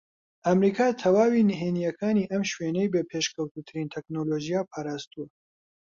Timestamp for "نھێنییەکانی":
1.49-2.29